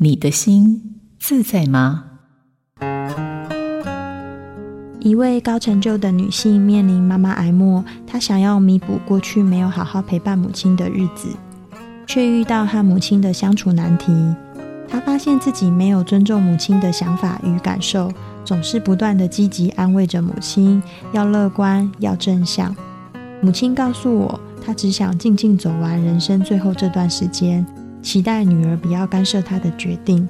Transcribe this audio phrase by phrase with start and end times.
[0.00, 2.04] 你的心自在吗？
[5.00, 11.30] 一位高成就的女性面临妈妈癌末，她想要弥补过去没有好好陪伴母亲的日子，
[12.06, 14.12] 却遇到和母亲的相处难题。
[14.86, 18.12] 她发现自己没有尊重母亲的想法与感受，
[18.44, 20.80] 总是不断地积极安慰着母亲，
[21.10, 22.72] 要乐观，要正向。
[23.40, 27.66] 母亲告诉我，她只想静静走完人生最后这段时间，
[28.08, 30.26] 期待女儿不要干涉她的决定。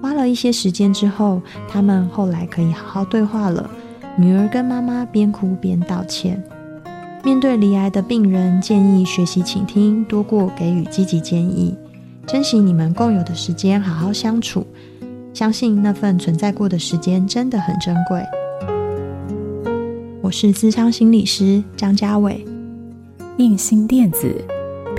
[0.00, 3.70] 花了一些时间之后，他们后来可以好好对话了。
[4.16, 6.42] 女儿跟妈妈边哭边道歉。
[7.22, 11.76] 面对罹癌的病人，建议学习倾听，多过给予积极建议。
[12.26, 14.66] 珍惜你们共有的时间，好好相处。
[15.34, 18.24] 相信那份存在过的时间真的很珍贵。
[20.22, 22.42] 我是咨商心理师张家伟，
[23.36, 24.42] 映心电子，